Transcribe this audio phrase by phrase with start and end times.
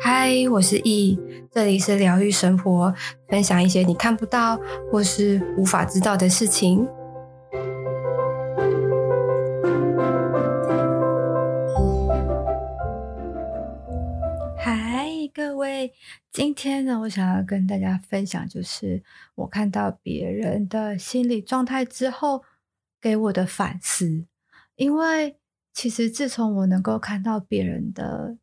[0.00, 1.18] 嗨，我是易，
[1.50, 2.94] 这里是疗愈生活，
[3.28, 4.58] 分享一些你看不到
[4.90, 6.86] 或是无法知道的事情。
[14.56, 15.92] 嗨，各位，
[16.32, 19.02] 今天呢，我想要跟大家分享，就是
[19.34, 22.42] 我看到别人的心理状态之后，
[23.00, 24.26] 给我的反思。
[24.76, 25.36] 因为
[25.74, 28.38] 其实自从我能够看到别人的。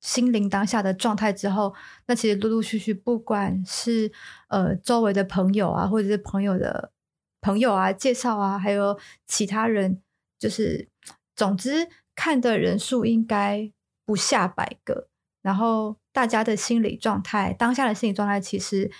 [0.00, 1.74] 心灵当下的状态之后，
[2.04, 4.12] 那其实陆陆续续，不管是
[4.48, 6.92] 呃周围的朋友啊，或者是朋友的
[7.40, 10.02] 朋友啊介绍啊，还有其他人，
[10.38, 10.90] 就是
[11.34, 13.72] 总之看的人数应该
[14.04, 15.08] 不下百个。
[15.40, 18.92] 然后大家的心理状态，当下的心理状态，其实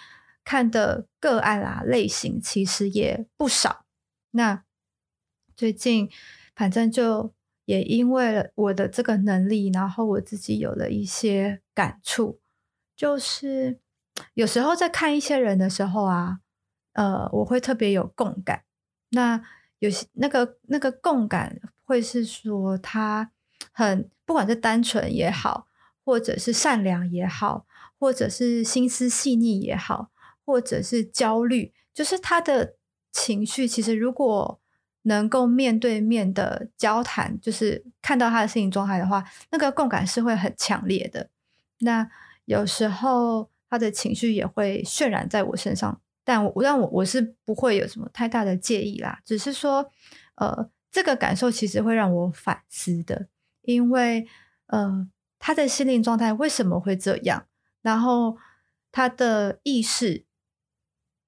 [0.43, 3.85] 看的个案啊类型其实也不少。
[4.31, 4.65] 那
[5.55, 6.09] 最近
[6.57, 7.35] 反正就。
[7.67, 12.41] 也因为了我的这个能力，然后我自己有了一些感触，
[12.95, 13.79] 就是
[14.35, 16.41] 有时候在看一些人的时候啊，
[16.93, 18.65] 呃，我会特别有共感。
[19.11, 19.43] 那
[19.79, 23.31] 有些那个那个共感，会是说他
[23.73, 25.67] 很不管是单纯也好，
[26.05, 27.67] 或者是善良也好，
[27.99, 30.11] 或者是心思细腻也好，
[30.45, 32.77] 或者是焦虑，就是他的
[33.11, 34.61] 情绪，其实如果。
[35.07, 41.29] 能够面对面的交谈，就是看到他的心理状态的话，那个共感是会很强烈的。
[41.81, 42.09] 那
[42.47, 49.21] 有时候他的情绪也会渲染在我身上，但我但我我是不会有什么太大的介意啦。
[49.27, 49.91] 只是说，
[50.37, 53.29] 呃，这个感受其实会让我反思的，
[53.63, 54.27] 因为
[54.69, 55.07] 呃，
[55.39, 57.47] 他的心灵状态为什么会这样？
[57.83, 58.39] 然后
[58.91, 60.25] 他的意识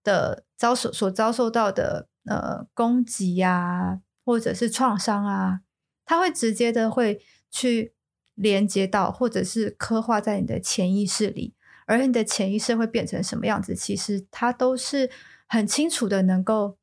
[0.03, 2.09] 的遭受所遭受到的。
[2.27, 5.61] 呃，攻击呀、或者是创伤啊，
[6.05, 7.95] 它会直接的会去
[8.35, 11.55] 连接到，或者是刻画在你的潜意识里，
[11.87, 15.09] 而你的潜意识会变成什么样子，其实它都是
[15.47, 16.77] 很清楚的，能够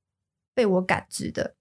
[0.54, 1.56] 被我感知的。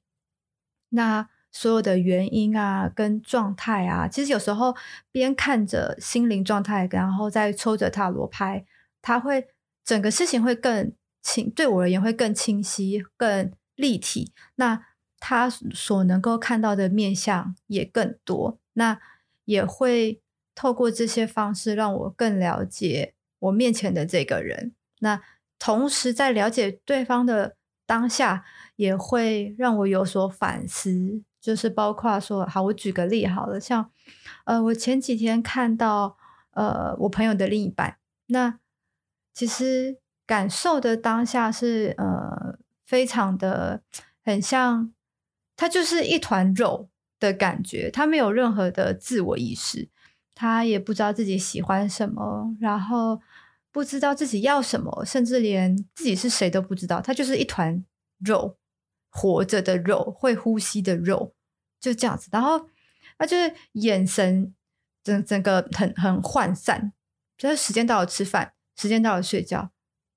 [0.90, 4.76] 那所有的原因啊，跟状态啊，其实有时候
[5.10, 8.64] 边看着心灵状态，然后再抽着塔罗牌，
[9.02, 9.48] 它会
[9.84, 13.52] 整个事情会更清，对我而言会更清晰，更。
[13.74, 14.84] 立体，那
[15.18, 19.00] 他所能够看到的面相也更多，那
[19.44, 20.20] 也会
[20.54, 24.74] 透过这些方式让我更了解我面前的这个人。
[24.98, 25.22] 那
[25.58, 27.56] 同时在了解对方的
[27.86, 28.44] 当下，
[28.76, 33.90] 也会让我有所反思，就是包括说，好，我举个例好了，像
[34.44, 36.16] 呃，我前几天看到
[36.50, 37.96] 呃，我朋友的另一半，
[38.26, 38.58] 那
[39.32, 42.51] 其实感受的当下是呃。
[42.92, 43.82] 非常的
[44.22, 44.92] 很像，
[45.56, 49.88] 他就是一团肉的感觉，他没有任何的自我意识，
[50.34, 53.18] 他也不知道自己喜欢什么，然后
[53.70, 57.82] 不知道自己要什么，甚至连自己是谁都不知道，他就是一团
[58.18, 58.58] 肉，
[59.08, 61.32] 活着的肉，会呼吸的肉，
[61.80, 62.28] 就这样子。
[62.30, 62.68] 然后
[63.16, 64.54] 他就是眼神
[65.02, 66.92] 整整个很很涣散，
[67.38, 69.70] 就是时间到了吃饭，时间到了睡觉，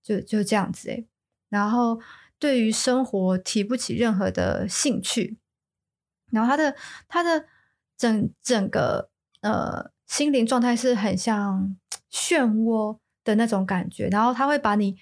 [0.04, 1.08] 就就这样子诶，
[1.48, 2.02] 然后。
[2.38, 5.38] 对于生活提不起任何的兴趣，
[6.32, 6.76] 然后他的
[7.08, 7.46] 他的
[7.98, 9.10] 整整个
[9.42, 11.76] 呃心灵状态是很像
[12.12, 14.98] 漩涡的那种感觉，然后他会把你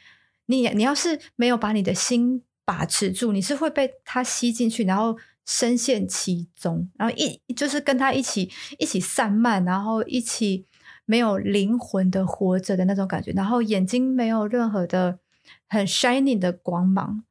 [0.46, 10.68] 你你要是没有把你的心把持住，你是会被他吸进去，然后深陷其中，然后一就是跟他一起一起散漫，然后一起
[11.06, 15.20] 没有灵魂的活着的那种感觉，然后眼睛没有任何的。
[15.68, 17.24] 很 shining 的光芒。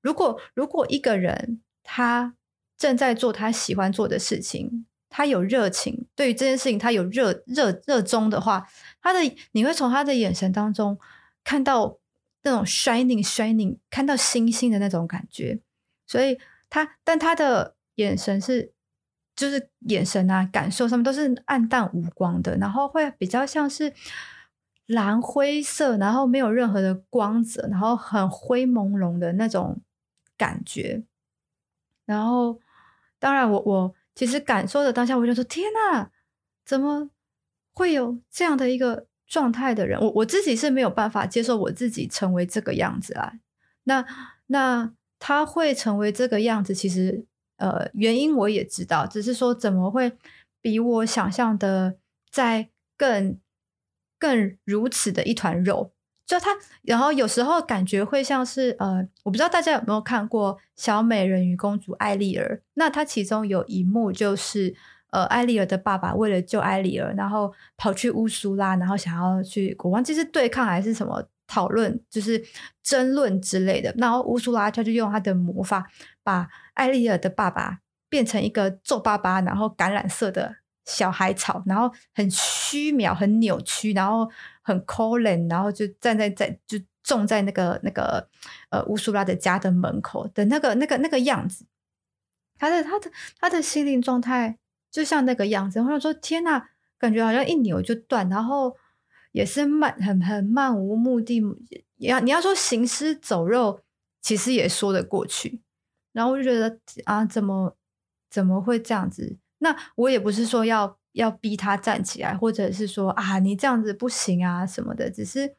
[0.00, 2.34] 如果如果一个人他
[2.78, 8.68] 正在做他喜欢做的事情，他有热情，对于这件事情他有热热热衷的话，
[9.00, 9.18] 他的
[9.52, 10.98] 你会从他的眼神当中
[11.42, 11.98] 看到
[12.42, 15.58] 那种 shining shining，看到星星的那种感觉。
[16.06, 16.38] 所以
[16.70, 18.72] 他但他的眼神是
[19.34, 23.92] 就是眼神啊，感受上面都是暗淡无光的，然后会比较像是。
[24.86, 29.80] 蓝灰色，然后没有任何的光泽，然后很灰朦胧的那种
[30.36, 31.02] 感觉。
[32.04, 32.60] 然后，
[33.18, 36.10] 当然我，我其实感受的当下，我就说：“天哪，
[36.64, 37.10] 怎么
[37.74, 43.32] 会有这样的一个状态的人？”我我自己是没有办法接受我自己成为这个样子啊。
[43.84, 44.06] 那
[44.46, 50.16] 那他会成为这个样子，其实呃原因我也知道，只是说怎么会
[50.60, 51.96] 比我想象的
[52.30, 53.36] 在更。
[54.18, 55.92] 更如此的一团肉，
[56.26, 56.50] 就他，
[56.82, 64.74] 然后有时候感觉会像是呃，我不知道大家有没有看过《小美人鱼公主艾丽儿》，那她其中有一幕就是
[65.10, 72.42] 呃，艾丽儿的爸爸为了救艾丽儿，然后跑去乌苏拉，然后想要去国王，就是对抗还是什么讨论，就是
[72.82, 73.94] 争论之类的。
[73.96, 75.86] 然后乌苏拉他就用他的魔法
[76.24, 77.78] 把艾丽儿的爸爸
[78.08, 84.26] 变成一个皱巴巴，然后橄榄色的小海草，然后很虚渺、很扭曲，然后
[84.62, 88.26] 很可怜，然后就站在在就种在那个那个
[88.70, 91.66] 呃乌苏拉的家的门口的那个那个那个样子。
[92.58, 94.58] 他的他的他的心灵状态。
[94.88, 98.74] 就像那个样子，我想说天呐，感觉好像一扭就断，然后
[99.32, 101.42] 也是漫，很很漫无目的。
[101.98, 103.82] 要你要说行尸走肉，
[104.22, 105.60] 其实也说得过去。
[106.12, 107.76] 然后我就觉得啊，怎么
[108.30, 109.36] 怎么会这样子？
[109.58, 115.10] 那我也不是说要要逼他站起来，或者是说啊，你这样子不行啊什么的。
[115.10, 115.56] 只是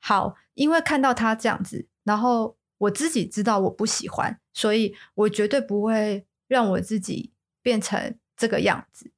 [0.00, 7.32] 好，因为看到他这样子，然后我自己知道我不喜欢，所以我绝对不会让我自己
[7.62, 8.18] 变成。
[8.34, 9.12] 这个样子，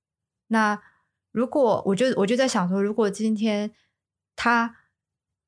[0.49, 0.83] 那
[1.33, 3.73] 如果我就我就在想说，如果今天
[4.37, 4.77] 他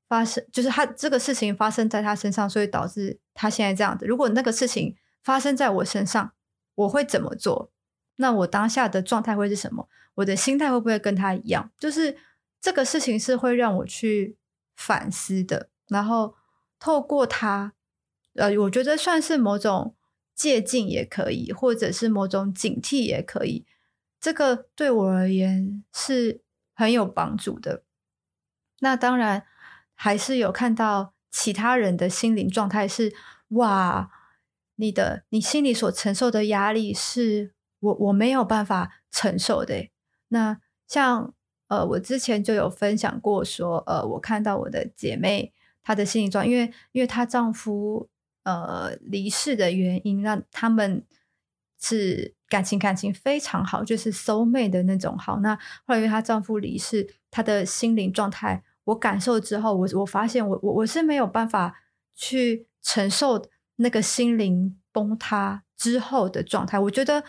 [0.08, 4.06] 发生，就是他这个事情发生在他身上，所以导致他现在这样子。
[4.06, 6.32] 如果那个事情发生在我身上，
[6.74, 7.70] 我会怎么做？
[8.16, 9.88] 那我当下的状态会是什么？
[10.16, 11.70] 我的心态会不会跟他一样？
[11.78, 12.16] 就是
[12.60, 14.36] 这个事情是会让我去
[14.74, 15.70] 反思的。
[15.88, 16.34] 然后
[16.78, 17.72] 透过他，
[18.34, 19.94] 呃，我觉得算是某种。
[20.36, 23.64] 借镜也可以，或者是某种警惕也可以。
[24.20, 26.42] 这个对我而言是
[26.74, 27.84] 很有帮助的。
[28.80, 29.46] 那当然
[29.94, 33.14] 还是有看到其他人的心灵状态是：
[33.48, 34.10] 哇，
[34.74, 37.54] 你的你心里所承受的压力是
[37.86, 39.88] 我我没有办法承受的。
[40.28, 41.34] 那像
[41.68, 45.52] 呃，我之前就有分享过说，呃，我看到我的姐妹
[45.82, 48.08] 她的心理状态，因为因为她丈夫。
[48.46, 51.04] 呃，离世的原因让他们
[51.80, 55.40] 是感情感情非常好，就是 soul mate 的那种好。
[55.40, 55.52] 那
[55.84, 61.74] 后来因为她丈夫离世，她的心灵状态，我感受之后，我我发现我我我是没有办法
[62.14, 63.44] 去承受
[63.78, 66.78] 那个心灵崩塌之后的状态。
[66.78, 67.24] 我觉得，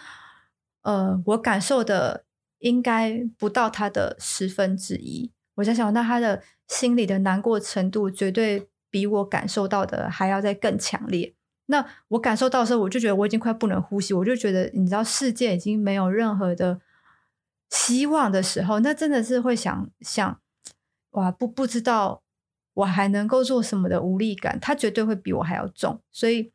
[0.87, 2.23] 呃，我感受的
[2.59, 5.31] 应该不到他的十分之一。
[5.55, 8.67] 我在想，那他的心里的难过程度绝对。
[8.89, 11.35] 比我感受到的还要再更强烈。
[11.65, 16.79] 那我感受到的时候，我就觉得我已经快不能呼吸，我就觉得你知道世界已经没有任何的
[17.69, 20.39] 希望的时候，那真的是会想想，
[21.11, 22.23] 哇，不不知道
[22.75, 26.01] 我还能够做什么的无力感，他绝对会比我还要重。
[26.13, 26.53] 所以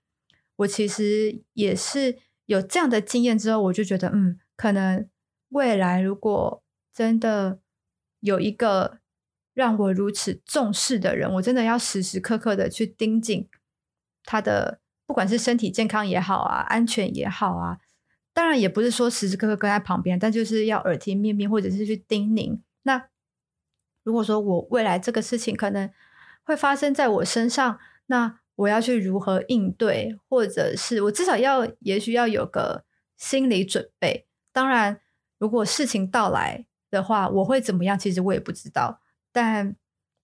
[0.56, 2.16] 我其实也是
[2.52, 5.08] 有这样的经验之后，我就觉得，嗯，可能
[5.48, 6.62] 未来如果
[6.92, 7.58] 真的
[8.20, 8.98] 有一个。
[9.54, 13.46] 让我如此重视的人，我真的要时时刻刻的去盯紧
[14.24, 17.76] 他的，不管是身体健康也好啊，安全也好啊。
[18.32, 22.60] 当然也不是说时时刻刻跟在旁边，但就是要耳提面命，或者是去叮咛。
[22.84, 23.10] 那
[24.04, 25.92] 如果说我未来这个事情可能
[26.44, 32.84] 会发生在我身上，那我要去如何应对，或者是我至少要，也许要有个
[33.16, 34.26] 心理准备。
[34.52, 35.00] 当然，
[35.38, 37.98] 如果事情到来的话，我会怎么样？
[37.98, 39.00] 其实我也不知道。
[39.32, 39.74] 但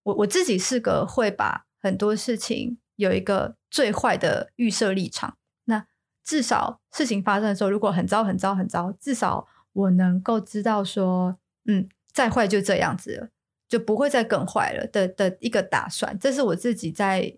[0.05, 5.37] 我我自己是个会把很多事情有一个最坏的预设立场。
[5.64, 5.87] 那
[6.23, 13.29] 至少事情发生的时候，如果很糟很糟很糟，至少我能够知道说，嗯，再坏就这样子了，
[13.69, 16.17] 就不会再更坏了的的一个打算。
[16.19, 17.36] 这是我自己在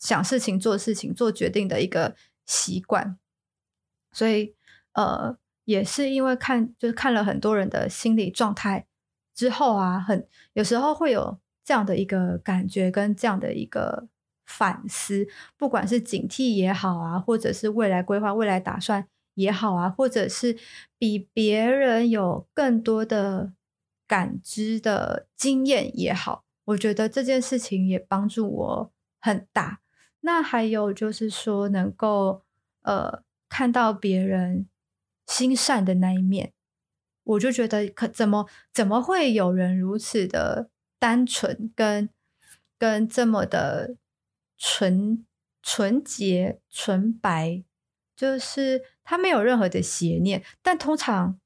[0.00, 3.16] 想事情、做事情、做决定的一个习惯。
[4.10, 4.56] 所以，
[4.94, 8.86] 呃，也是因为看就是看了很多人的心理状态。
[9.32, 14.08] 之后啊，很有时候会有这样的一个感觉，跟这样的一个
[14.44, 15.26] 反思，
[15.56, 20.58] 不管是警惕也好啊，或者是未来规划、未来打算也好啊，或者是
[20.98, 23.54] 比别人有更多的
[24.06, 29.79] 感知的经验也好，我觉得这件事情也帮助我很大。
[30.20, 32.42] 那还有就是说，能够
[32.82, 34.68] 呃看到别人
[35.26, 36.52] 心善的那一面。
[37.22, 42.08] 我就觉得，可怎么怎么会有人如此的单纯，跟
[42.78, 43.94] 跟这么的
[44.58, 45.24] 纯
[45.62, 47.62] 纯洁、纯白，
[48.16, 50.42] 就是他没有任何的邪念。
[50.62, 51.38] 但通常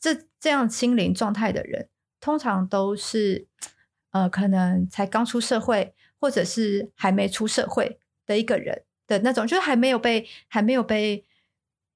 [0.00, 3.46] 这这样心灵状态的人，通常都是
[4.12, 11.24] 呃，可能才刚出社会，或者是还没出社会的一个人的那种，就是还没有被还没有被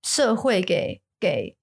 [0.02, 1.56] 社会给给。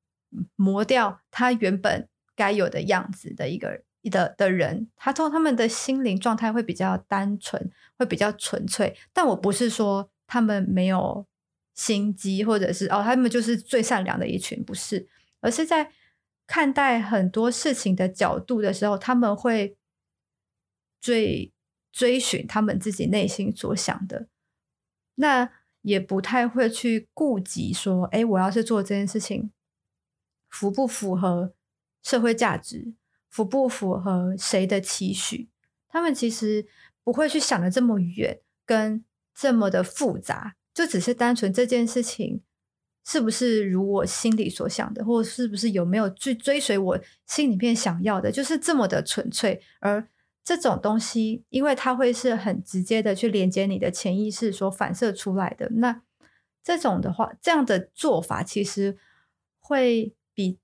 [0.57, 3.81] 磨掉他原本该有的样子的一个
[4.11, 8.95] 的的人，他从他们的心灵状态会比较单纯，会比较纯粹。
[9.13, 11.25] 但我不是说他们没有
[11.73, 15.07] 心机，或者是哦，他们就是最善良的一群，不是，
[15.39, 15.91] 而是在
[16.45, 19.77] 看待很多事情的角度的时候，他们会
[20.99, 21.53] 追
[21.93, 24.27] 追寻他们自己内心所想的，
[25.19, 25.49] 那
[25.81, 29.51] 也不太会去顾及说，哎，我要是做这件事情，
[30.49, 31.53] 符不符合
[32.03, 32.93] 社会价值，
[33.29, 35.49] 符不符合谁的期许？
[35.89, 36.67] 他们其实
[37.03, 42.41] 不会去想的这么远，跟这么的复杂，就只是单纯这件事情
[43.05, 49.61] 是不是如我心里所想的，或是不是有没有去追随我心里面想要的，就是这么的纯粹。
[49.79, 50.07] 而
[50.47, 56.01] 这种东西，因为它会是很直接的去连接你的潜意识所反射出来的，那
[56.63, 58.97] 这种的话，这样的做法其实
[59.59, 60.57] 会比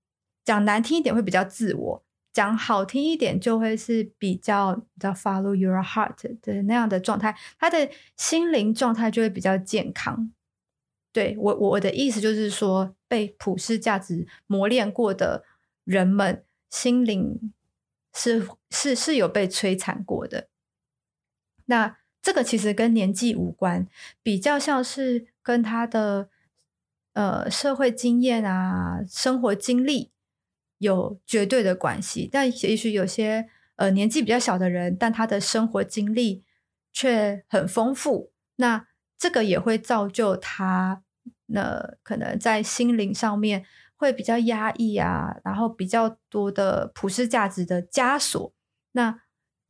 [0.45, 2.03] 讲难听一点会比较自我。
[2.31, 10.31] 讲好听一点，就会是比较的 follow your heart 的那样的状态，他的心灵状态就会比较健康。
[11.11, 15.43] 对，我，我的意思就是说，被普世价值磨练过的
[15.83, 17.51] 人们，心灵
[18.13, 20.47] 是是是有被摧残过的。
[21.65, 23.87] 那这个其实跟年纪无关，
[24.21, 26.29] 比较像是跟他的
[27.13, 30.11] 呃社会经验啊、生活经历。
[30.79, 36.43] 有绝对的关系，但也许有些呃年纪比较小的人，但他的生活经历
[36.91, 38.85] 却很丰富，那
[39.17, 41.01] 这个也会造就他，
[41.45, 43.63] 那可能在心灵上面
[44.03, 48.53] 会比较压抑啊，然后比较多的普世价值的枷锁。
[48.91, 49.21] 那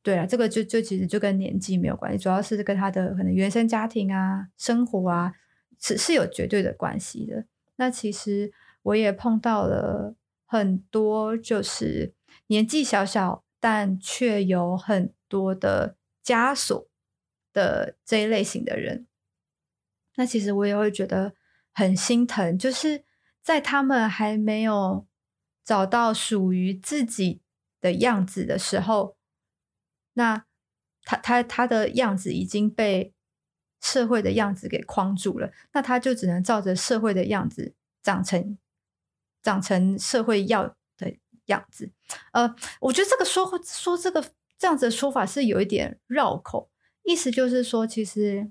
[0.01, 5.33] 对啊，这个就就其实就跟年纪没有关系，主要是跟他的可能原生家庭啊、生活啊
[5.79, 7.45] 是是有绝对的关系的。
[7.75, 10.15] 那其实我也碰到了。
[10.45, 12.13] 很多就是
[12.45, 16.87] 年纪小小，但却有很多的枷锁
[17.51, 19.07] 的这一类型的人，
[20.15, 21.33] 那其实我也会觉得
[21.71, 23.03] 很心疼，就是
[23.43, 25.05] 在他们还没有
[25.63, 27.41] 找到属于自己
[27.79, 29.17] 的样子的时候，
[30.13, 30.45] 那
[31.03, 33.13] 他他他的样子已经被
[33.81, 38.57] 社会的样子给框住了，那他就只能照着社会的样子长成。
[39.45, 41.13] 长成社会要的
[41.47, 41.91] 样子，
[42.31, 44.23] 呃，我觉得这个说说这个
[44.57, 46.71] 这样子的说法是有一点绕口，
[47.03, 48.49] 意思就是说，其实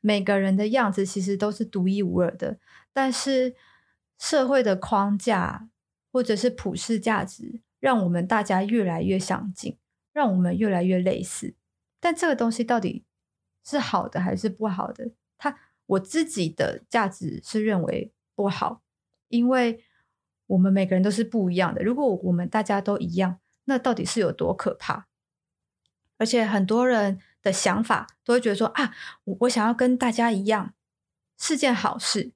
[0.00, 2.60] 每个人的样子其实都是独一无二的，
[2.92, 3.56] 但是
[4.18, 5.68] 社会的框架
[6.12, 9.78] 或者是普世价值，让我们大家越来越相近，
[10.12, 11.54] 让我们越来越类似，
[12.00, 13.04] 但这个东西到底
[13.64, 15.12] 是好的还是不好的？
[15.38, 18.82] 他我自己的价值是认为不好，
[19.28, 19.84] 因为。
[20.48, 21.84] 我们每个人都是不一样的。
[21.84, 25.06] 如果我们大家都一样，那到底是有多可怕？
[26.16, 30.72] 而且很多人的想法都会觉得说啊，我我想要跟大家一样
[31.36, 32.32] 是件好事。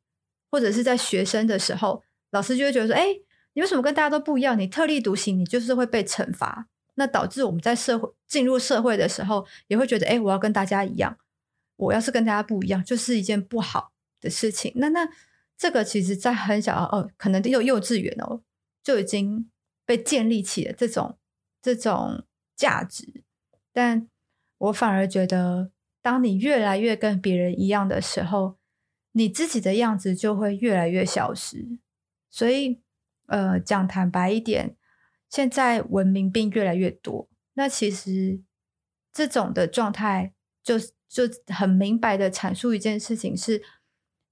[0.53, 3.07] 或者是在学生的时候，老师就会觉得说，哎，
[3.55, 4.57] 你为什么跟大家都不一样？
[4.57, 6.69] 你特立独行，你就是会被惩罚。
[6.95, 11.19] 那导致我们在社会进入社会的时候，也会觉得，哎，我要跟大家一样。
[11.77, 13.91] 我要是跟大家不一样，就是一件不好
[14.21, 14.73] 的事情。
[14.77, 15.09] 那那。
[15.59, 18.41] 这个其实，在很小哦，可能幼幼稚园哦，
[18.83, 19.49] 就已经
[19.87, 21.17] 被建立起了这种
[21.61, 22.25] 这种
[22.57, 23.23] 价值。
[23.73, 24.09] 但
[24.59, 28.57] 我反而觉得，当你越来越跟别人一样的时候，
[29.13, 31.79] 你自己的样子就会越来越消失。
[32.31, 32.83] 所以，
[33.27, 34.77] 呃，讲坦白一点，
[35.31, 37.29] 现在文明病越来越多。
[37.55, 38.41] 那其实
[39.13, 40.79] 这种的状态，就
[41.09, 43.63] 就很明白的阐述一件事情是。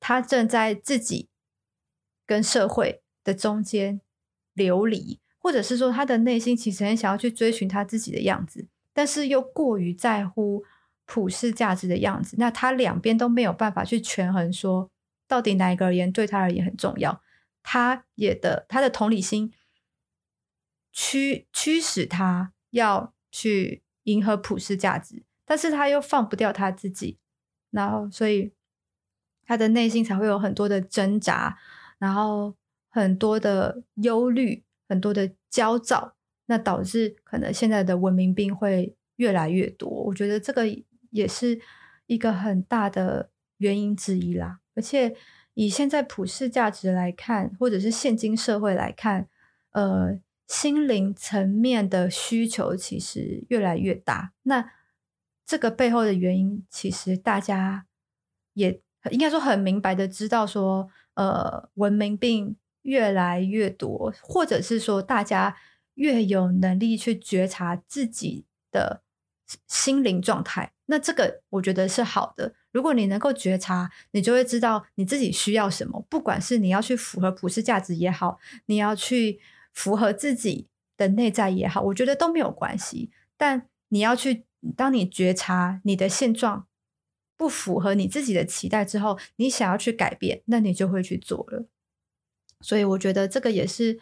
[0.03, 1.29] 他正在自己
[2.25, 4.01] 跟社会的中间
[4.55, 10.65] 流离，或者是说他的内心其实很想要去追寻他自己的样子，但是又过于在乎
[11.11, 12.37] 普世价值的样子。
[12.39, 14.89] 那他两边都没有办法去权衡，说
[15.27, 17.21] 到底哪一个而言对他而言很重要。
[17.65, 19.53] 他也的他的同理心
[20.93, 27.19] 驱驱使他要去迎合普世价值，但是他又放不掉他自己，
[27.71, 28.53] 然后所以。
[29.47, 31.59] 他的内心才会有很多的挣扎，
[31.99, 32.55] 然后
[32.89, 36.15] 很多的忧虑，很多的焦躁，
[36.47, 39.89] 那导致可能现在的文明病会越来越多。
[39.91, 40.63] 我觉得这个
[41.11, 41.61] 也是
[42.07, 44.61] 一个很大的原因之一啦。
[44.75, 45.15] 而且
[45.55, 49.29] 以现在普世价值来看，或者是现今社会来看，
[49.73, 54.33] 呃，心灵层面的需求其实越来越大。
[54.43, 54.73] 那
[55.45, 57.87] 这个背后的原因，其实大家
[58.55, 58.81] 也。
[59.11, 65.57] 应该说很明白的知道说，呃，文明病越来越多，或者是说大家
[65.95, 69.03] 越有能力去觉察自己的
[69.67, 72.53] 心灵状态，那这个我觉得是好的。
[72.73, 76.05] 如果你能够觉察，你就会知道你自己需要什么。
[76.11, 79.41] 不管是你要去符合普世价值也好，你要去
[79.73, 80.67] 符合自己
[80.97, 83.13] 的内在也好，我觉得都没有关系。
[83.37, 84.45] 但你要去，
[84.77, 86.67] 当你觉察你的现状
[87.37, 91.67] 不符合你自己的期待之后，你想要去改变，那你就会去做了。
[92.61, 94.01] 所以我觉得这个也是，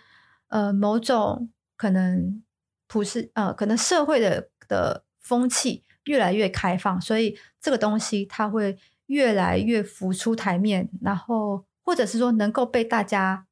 [0.48, 2.42] 呃，某种可能
[2.86, 13.46] 普世，呃，可能社会的的风气越来越开放，所以这个东西它会越来越浮出台面，然后或者是说能够被大家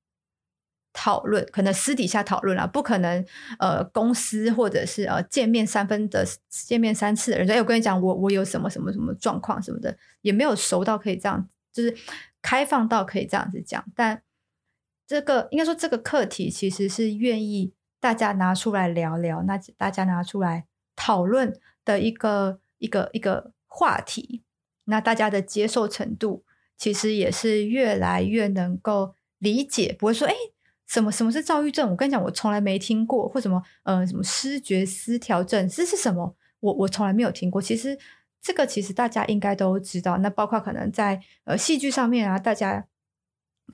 [0.92, 3.24] 讨论，可能私底下讨论啊，不可能，
[3.60, 11.96] 呃，公司或者是呃见面三分的见面三次的人说，哎，我跟你讲，我我有什么什么什么状况什么的，也没有熟到可以这样，就是
[12.42, 14.22] 开放到可以这样子讲，但。
[15.08, 24.42] 这个应该说，这个课题其实是愿意大家拿出来聊聊，那大家拿出来讨论的一个一个一个话题。
[24.84, 26.44] 那大家的接受程度
[26.76, 30.34] 其实也是越来越能够理解，不会说哎，
[30.86, 31.90] 什么什么是躁郁症？
[31.90, 36.34] 我跟你讲，我从来没听过，或什么呃什么失觉失调症，这是什么？
[36.60, 37.60] 我我从来没有听过。
[37.62, 37.98] 其实
[38.40, 40.16] 这个其实大家应该都知道。
[40.18, 42.86] 那包括可能在呃戏剧上面啊，大家。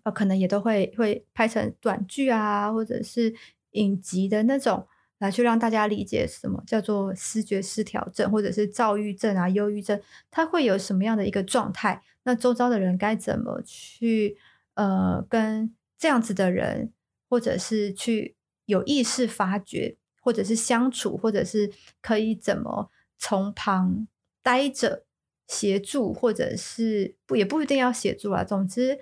[0.04, 3.32] 呃，可能也都会会拍成短剧啊，或者是
[3.72, 4.88] 影集的那种，
[5.22, 10.00] 来去让大家理解什么叫做视觉失调症，或者是躁郁症啊、忧郁症，
[10.32, 12.02] 它会有什么样的一个状态？
[12.24, 14.36] 那周遭的人该怎么去
[14.74, 16.92] 呃跟这样子的人，
[17.28, 24.08] 或者是去有意识发掘，或者是相处，或者是可以怎么从旁
[24.42, 25.04] 待着
[25.46, 28.98] 协助，或者是不也不一定要协助啊，总之。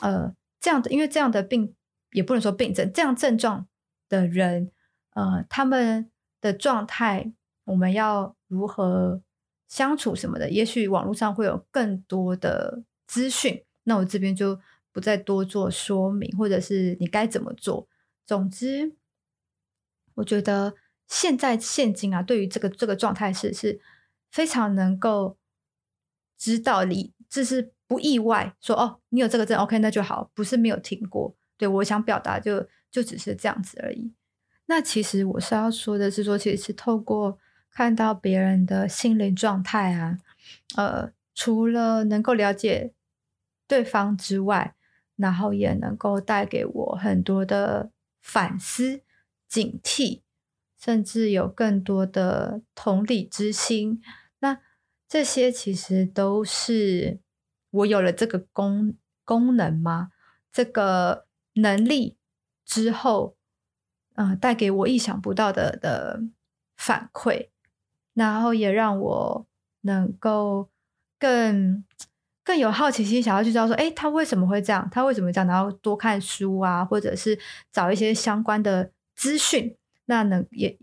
[0.00, 1.74] 呃，这样的，因为这样的病
[2.10, 3.66] 也不能说病症，这样症状
[4.08, 4.70] 的人，
[5.14, 7.32] 呃，他们的状态，
[7.64, 9.22] 我们要如何
[9.66, 14.60] 相处什么的，也许网络上会有更多的资讯，那我这边就
[14.92, 17.88] 不再多做说明，或者是你该怎么做。
[18.26, 18.94] 总之，
[20.14, 20.74] 我觉得
[21.08, 23.80] 现在现今啊，对于这个这个状态是是
[24.30, 25.36] 非常能够
[26.38, 27.72] 知道你这是。
[27.86, 31.36] 不意外，说哦，你有这个证，OK，那就好，不是没有听过。
[31.58, 34.10] 对，我想表达就就只是这样子而已。
[34.66, 37.38] 那其实我是要说的是说，其实是透过
[37.70, 40.18] 看到别人的心灵状态啊，
[40.76, 42.92] 呃，除了能够了解
[43.66, 44.74] 对方之外，
[45.16, 49.02] 然后也能够带给我很多的反思、
[49.48, 50.22] 警惕，
[50.80, 54.02] 甚至有更多的同理之心。
[54.40, 54.60] 那
[55.08, 57.20] 这些其实都是。
[57.74, 60.12] 我有了这个功功能吗？
[60.52, 62.16] 这个能力
[62.64, 63.33] 之后，
[64.14, 66.22] 呃，带给我意想不到的的
[66.76, 67.48] 反馈，
[68.14, 69.46] 然后也让我
[69.82, 70.68] 能够
[71.18, 71.84] 更
[72.42, 74.88] 更有好奇心，想要去知道说，哎，他为什么会这样？
[74.90, 75.46] 他为什么这样？
[75.46, 77.38] 然后多看书啊，或者是
[77.70, 80.78] 找一些相关的资讯，那能也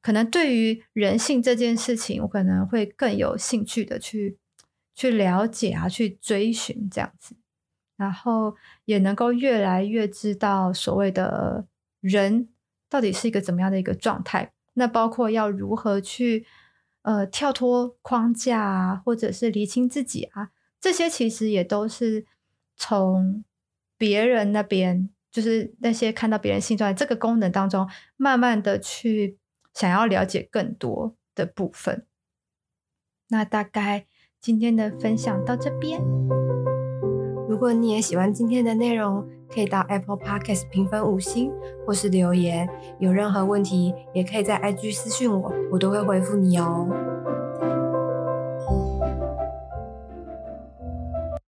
[0.00, 4.38] 可能对于人性这件事情，我可能会更有兴趣的去。
[4.96, 7.34] 去了解啊，去追寻这样子，
[7.96, 11.66] 然后也能够越来越知道所谓的
[12.00, 12.48] 人
[12.94, 14.52] 到底是一个怎么样的一个状态。
[14.74, 16.46] 那包括要如何去
[17.02, 22.24] 呃跳脱框架啊，或者是厘清自己啊，这些其实也都是
[22.76, 23.42] 从
[23.98, 29.38] 别人那边，就是那些看到别人性状态这个功能当中，慢慢的去
[29.72, 32.06] 想要了解更多的部分。
[33.30, 34.06] 那大概。
[34.44, 35.98] 今天的分享到这边。
[37.48, 41.52] 如果你也喜欢今天的内容，可以到 Apple Podcast 评分五星，
[41.86, 42.68] 或是留言。
[42.98, 46.88] 有任何问题，也可以在 IG 私讯我，我都会回复你哦。